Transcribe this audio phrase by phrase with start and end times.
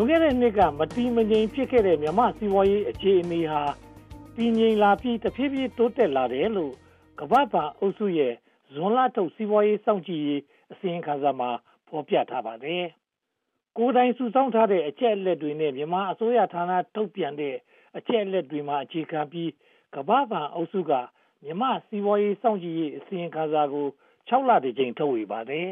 [0.00, 3.62] လွန်ခဲ့တဲ့နှစ်ကမတီးမငြိမ်ဖြစ်ခဲ့တဲ့မြန်မာစီးပွားရေးအခြေအနေဟာ
[4.36, 6.72] တည်ငြိမ်လာပြီးတဖြည်းဖြည်းတိုးတက်လာတယ်လို့
[7.20, 8.34] ကမ္ဘာ့ဘဏ်အုပ်စုရဲ့
[8.74, 10.42] ဇွန်လထုတ်စီးပွားရေးစောင့်ကြည့်ရေး
[10.72, 11.50] အစီရင်ခံစာမှာ
[11.88, 12.84] ဖော်ပြထားပါတယ်။
[13.76, 17.56] ကိုယ်တိုင်စုဆောင်းထားတဲ့အချက်အလက်တွေနဲ့မြန်မာအစိုးရဌာနထုတ်ပြန်တဲ့
[17.96, 19.50] အချက်အလက်တွေမှာအခြေခံပြီး
[19.94, 20.92] ကမ္ဘာ့ဘဏ်အုပ်စုက
[21.44, 23.86] မြန်မာစီးပွားရေးစောင့်ကြည့်ရေးအစီရင်ခံစာကို
[24.28, 25.68] 6လတစ်ကြိမ်ထုတ်ဝေပါတယ်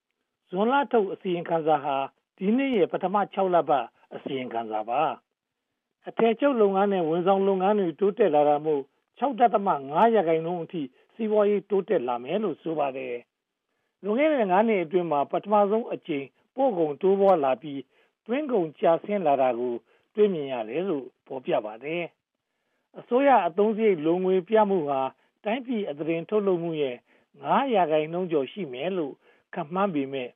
[0.50, 1.96] ။ဇွန်လထုတ်အစီရင်ခံစာဟာ
[2.36, 5.00] ဒီနှစ်ရဲ့ပထမ6လပတ်အစီရင်ခံစာပါ
[6.08, 8.82] အထည်ချုပ်လုပ်ငန်းနဲ့ဝန်ဆောင်လုပ်ငန်းတွေတိုးတက်လာတာမို့
[9.18, 10.82] 6.5ရာခိုင်နှုန်းအထိ
[11.14, 13.14] စီးပွားရေးတိုးတက်လာမယ်လို့ဆိုပါတယ်
[14.02, 17.80] လွန်ခဲ့တဲ့9နှစ်အတွင်းမှာပထမဆုံးအကြိမ်ပို့ကုန်တိုးပွားလာပြီး
[18.26, 19.74] တွင်းကုန်ကျဆင်းလာတာကို
[20.14, 22.04] တွေ့မြင်ရတယ်လို့ဖော်ပြပါတယ်
[22.98, 25.00] အစိုးရအသုံးစရိတ်လုံငွေပြမှုဟာ
[25.44, 26.96] တိုင်းပြည်အသွင်ထုတ်လုပ်မှုရဲ့
[27.34, 29.14] 9ရာခိုင်နှုန်းကျော်ရှိမယ်လို့
[29.54, 30.30] ခန့်မှန်းပေမဲ့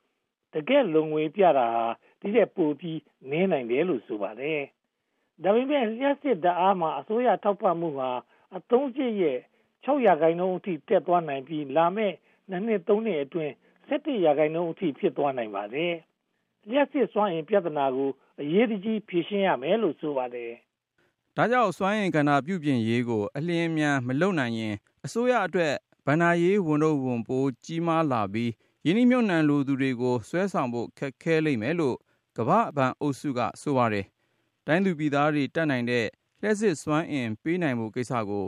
[0.54, 1.84] တကယ်လုံငွေပြတာဟာ
[2.20, 4.60] ဒီတဲ့ပိုပြီးနည်းနိုင်တယ်လို့ဆိုပါတယ်။
[5.42, 8.10] ဒါပေမဲ့လျှက်စစ်တအားမှာအစိုးရထောက်ပံ့မှုဟာ
[8.56, 9.38] အသုံးစရိတ်ရဲ့
[9.84, 12.14] 6ရာခိုင်နှုန်းအထိတက်သွားနိုင်ပြီးလာမယ့်
[12.50, 13.52] နှစ်နှစ်သုံးနှစ်အတွင်း
[13.88, 15.94] 17ရာခိုင်နှုန်းအထိဖြစ်သွားနိုင်ပါတယ်။
[16.68, 20.52] လျှက်စစ်စွမ်းအင်ပြဿနာကိုအရေးကြီးဖြေရှင်းရမယ်လို့ဆိုပါတယ်။
[21.36, 25.74] ဒါကြောင့်စွမ်းအင်ကဏ္ဍပြုပြင်ရေးကိုအလျင်အမြန်မလုပ်နိုင်ရင်အစိုးရအတွက်
[26.06, 28.50] ဗဏ္ဍာရေးဝန်ထုတ်ဝန်ပိုးကြီးမားလာပြီး
[28.86, 31.96] ယင်းနှမြုပ်နှံလိုသူတွေကို ဆွဲဆောင်ဖို့ ခက်ခဲလိမ့်မယ်လို့
[32.36, 34.06] ကမ္ဘာ့ဘဏ်အုပ်စုက ဆိုပါတယ်။
[34.66, 36.06] တိုင်းသူပြည်သားတွေ တတ်နိုင်တဲ့
[36.40, 38.46] လျှက်စစ်စွမ်းအင် ပေးနိုင်မှုကိစ္စကို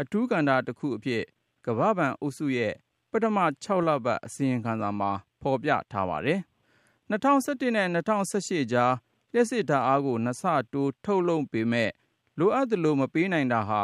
[0.00, 1.24] အထူးကဏ္ဍတစ်ခုအဖြစ်
[1.66, 2.74] ကမ္ဘာ့ဘဏ်အုပ်စုရဲ့
[3.10, 5.10] ပထမ6လပတ် အစီရင်ခံစာမှာ
[5.40, 6.40] ဖော်ပြထားပါတယ်။
[7.10, 8.92] 2017နဲ့2018ကြား
[9.32, 11.90] လျှက်စစ်ဓာတ်အားကို နှစ်ဆတိုး ထုတ်လုပ်ပေမဲ့
[12.38, 13.82] လိုအပ်သလို မပေးနိုင်တာဟာ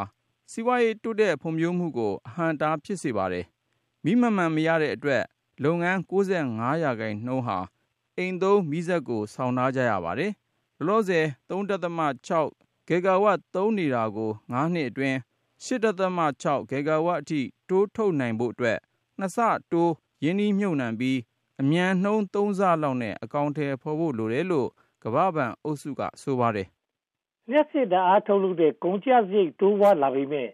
[0.50, 3.44] စီးပွားရေး တိုးတက်ဖွံ့ဖြိုးမှုကို အဟန့်တား ဖြစ်စေပါတယ်။
[4.04, 5.22] မိမမှန်မရတဲ့အတွက်
[5.62, 7.58] လုပ်ငန်း 95 ရာခိုင်နှုန်းဟာ
[8.16, 10.32] အိမ်သုံးမီးစက်ကို ဆောင်ထားကြရပါတယ်။
[10.78, 15.16] လောလောဆယ် 3.6ဂီဂါဝပ် သုံးနေတာကို9နှစ်အတွင်း
[15.66, 18.78] 8.6ဂီဂါဝပ်အထိ တိုးထုတ်နိုင်ဖို့အတွက်
[19.18, 19.38] နှစ်ဆ
[19.72, 19.92] တိုး
[20.24, 21.18] ရင်းနှီးမြှုပ်နှံပြီး
[21.60, 24.68] အမြန်နှုန်း3ဆလောက်နဲ့ အကောင့်ထဲဖော်ဖို့ လိုတယ်လို့
[25.04, 26.68] ကမ္ဘာ့ဘဏ်အုပ်စုက ဆိုပါတယ်။
[27.50, 30.48] လျှက်စစ်ဓာတ်အားထုတ်လုပ်တဲ့ ကုန်ကျစရိတ် တိုးပွားလာပေမဲ့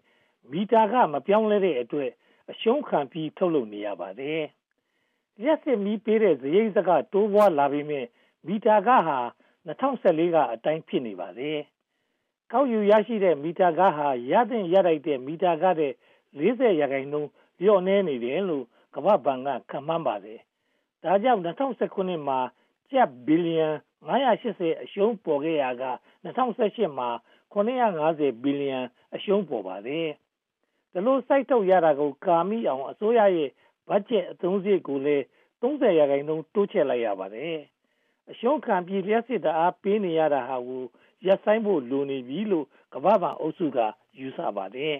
[0.50, 2.10] မီတာကမပြောင်းလဲတဲ့အတွက်
[2.50, 4.42] အရှုံးခံပြီး ထုတ်လုပ်နေရပါတယ်။
[5.42, 8.06] လျှက်စစ်မီးပေးတဲ့စရိတ်စကတိုးပွားလာပေမဲ့
[8.46, 9.18] မီတာကဟာ
[9.66, 11.58] 2014ကအတိုင်းဖြစ်နေပါတယ်။
[12.52, 15.92] ကောက်ယူရရှိတဲ့မီတာကဟာရတဲ့ရလိုက်တဲ့မီတာကတဲ့
[16.38, 17.30] 40ရာခိုင်နှုန်း
[17.60, 18.64] လျော့နေနေတယ်လို့
[18.94, 20.38] ကမ္ဘာ့ဘဏ်ကခန့်မှန်းပါတယ်။
[21.02, 22.38] ဒါကြောင့်2019မှာ
[22.90, 23.68] ကျပ်ဘီလီယံ
[24.06, 25.84] 980အရှုံးပေါ်ခဲ့ရာက
[26.24, 27.08] 2018မှာ
[27.52, 28.80] 950ဘီလီယံ
[29.14, 30.08] အရှုံးပေါ်ပါတယ်။
[30.92, 33.50] ဒီလိုစိုက်ထုတ်ရတာကိုကာမိအောင်အစိုးရရဲ့
[33.88, 35.24] ဘတ်ဂျက်အသုံးစရိတ်ကိုလည်း
[35.62, 37.58] 30ရာခိုင်နှုန်းတိုးချဲ့လိုက်ရပါတယ်။
[38.30, 40.84] အရှုံးခံပြီးလျှက်စစ်တအားပေးနေရတာဟာကို
[41.26, 43.78] ရပ်ဆိုင်းဖို့လိုနေပြီလို့ကမ္ဘာ့ဘဏ်အုပ်စုက
[44.20, 44.96] ယူဆပါတယ်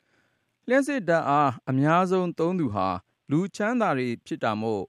[0.68, 2.88] ။လျှက်စစ်တအားအများဆုံးသုံးသူဟာ
[3.30, 4.84] လူချမ်းသာတွေဖြစ်တာမို့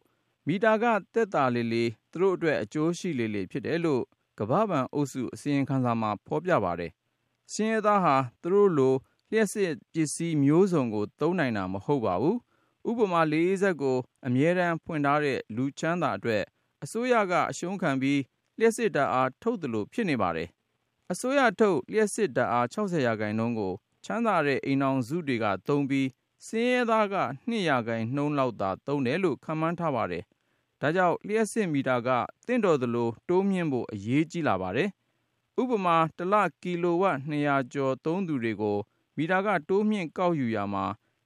[0.47, 4.03] မီတာကတက်တာလေးလေးသူတို့အတွက်အကျိုးရှိလေးလေးဖြစ်တယ်လို့
[4.39, 6.91] ကမ္ဘာ့ဘဏ်အုပ်စုအစီရင်ခံစာမှာဖော်ပြပါတယ်။
[7.53, 8.93] စင်းရဲသားဟာသူတို့လို
[9.31, 12.37] လျှက်စစ်ပစ္စည်းမျိုးစုံကိုသုံးနိုင်တာမဟုတ်ပါဘူး။
[12.89, 16.43] ဥပမာ လေးဆက်ကို အမြဲတမ်းဖွင့်ထားတဲ့ လူချမ်းသာအတွက်
[16.83, 18.21] အစိုးရက အရှုံးခံပြီး
[18.59, 20.47] လျှက်စစ်ဓာတ်အား ထုတ်သလို ဖြစ်နေပါတယ်။
[21.11, 23.73] အစိုးရထုတ် လျှက်စစ်ဓာတ်အား60ရာခိုင်နှုန်းကို
[24.05, 26.07] ချမ်းသာတဲ့ အိမ်အောင်စုတွေကသုံးပြီး
[26.47, 27.15] စင်းရဲသားက
[27.49, 30.23] 2ရာခိုင်နှုန်းလောက်သာ သုံးတယ်လို့ ခန့်မှန်းထားပါတယ်။
[30.81, 32.09] ဒါကြောင့် လျှက်စစ်မီတာက
[32.47, 34.89] တင့်တော်သလို တိုးမြင့်ဖို့ အရေးကြီးလာပါတယ်။
[35.61, 38.77] ဥပမာ တလ ကီလိုဝတ်200ကျော် သုံးသူတွေကို
[39.17, 40.85] မီတာကတိုးမြင့်ကောက်ယူရမှာ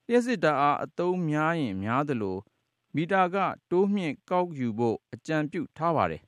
[0.10, 2.38] လျှက်စစ်ဓာတ်အားအသုံးများရင်များသလို
[2.96, 3.38] မီတာက
[3.72, 6.22] တိုးမြင့်ကောက်ယူဖို့ အကြံပြုထားပါတယ်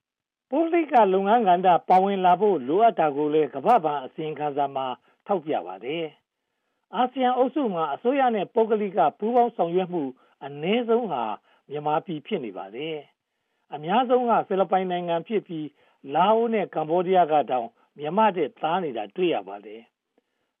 [0.50, 4.86] ။ပုဂ္ဂလိကလုပ်ငန်းကဏ္ဍ ပါဝင်လာဖို့ လိုအပ်တာကိုလည်း ကမ္ဘာ့ဘဏ်အစီရင်ခံစာမှာ
[5.26, 6.04] ထောက်ပြပါတယ်။
[6.94, 10.02] အာဆီယံအုပ်စုမှာ အစိုးရနဲ့ ပုဂ္ဂလိက ပူးပေါင်းဆောင်ရွက်မှု
[10.44, 11.22] အနည်းဆုံးဟာ
[11.70, 12.96] မြန်မာပြည် ဖြစ်နေပါတယ်။
[13.74, 15.66] အများဆုံးက ဖိလစ်ပိုင်နိုင်ငံဖြစ်ပြီး
[16.14, 19.82] လာအိုနဲ့ ကမ္ဘောဒီးယားကတောင် မြန်မာတဲ့သားနေတာ တွေ့ရပါတယ်။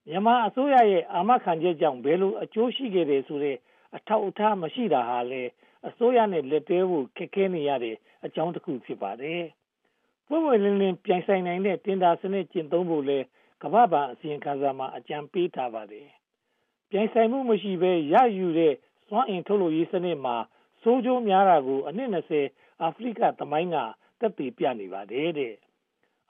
[0.08, 3.56] မြန်မာအစိုးရရဲ့အာမခံချက်ကြောင့် ဘယ်လိုအကျိုးရှိခဲ့တယ်ဆိုတဲ့
[3.96, 5.50] အထောက်အထား မရှိတာဟာလည်း
[5.88, 9.42] အစိုးရနဲ့ လက်တွဲဖို့ ခက်ခဲနေရတဲ့အကြောင်းတစ်ခု ဖြစ်ပါတယ်။
[10.28, 13.24] ပွင့်ပွင့်လင်းလင်း ပြိုင်ဆိုင်နိုင်တဲ့ တင်ဒါစနစ် ကျင့်သုံးဖို့လည်း
[13.62, 16.08] ကမ္ဘာ့ဘဏ်အစီရင်ခံစာမှာ အကြံပေးထားပါတယ်။
[16.90, 18.74] ပြိုင်ဆိုင်မှုမရှိဘဲ ရယူတဲ့
[19.08, 20.36] စွမ်းအင်ထုတ်လုပ်ရေးစနစ်မှာ
[20.82, 22.10] ဆိုးကျိုးများတာကို အနှစ်
[22.48, 23.76] 20အာဖရိကသမိုင်းက
[24.20, 25.54] သက်သေပြနေပါတယ်တဲ့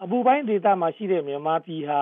[0.03, 2.01] အပူပိုင်းဒေသမှာရှိတဲ့ မြန်မာပြည်ဟာ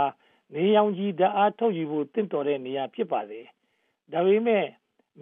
[0.54, 3.46] နေရောင်ခြည်ဓာတ်အားထုတ်ယူဖို့တင့်တော်တဲ့နေရာဖြစ်ပါတယ်။
[4.12, 4.66] ဒါပေမဲ့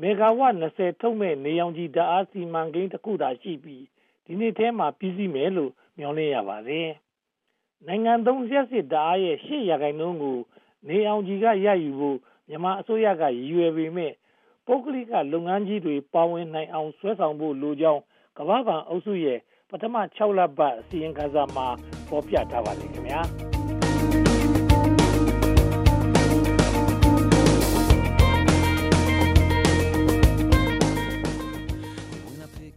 [0.01, 3.85] မေဂါဝတ်20ထုတ်မဲ့နေရောင်ခြည်ဓာတ်အားစီမံကိန်းတစ်ခုသာရှိပြီး
[4.25, 6.89] ဒီနှစ်ထဲမှာပြီးစီးမယ်လို့မျှော်လင့်ရပါတယ်
[7.87, 10.39] နိုင်ငံသုံးလျှပ်စစ်ဓာတ်အားရဲ့၈ရာခိုင်နှုန်းကို
[10.89, 12.19] နေအောင်ခြည်ကရယူဖို့
[12.49, 14.15] မြန်မာအစိုးရကရည်ရွယ်ပေမယ့်
[14.67, 18.01] ပုဂ္ဂလိကလုပ်ငန်းကြီးတွေပါဝင်နိုင်အောင်ဆွဲဆောင်ဖို့လိုကြောင်း
[18.39, 19.39] ကမ္ဘာ့ဘဏ်အုပ်စုရဲ့
[19.71, 19.97] ပထမ
[20.39, 21.67] လပတ်အစီရင်ခံစာမှာ
[22.09, 22.91] ဖော်ပြထားပါတယ်။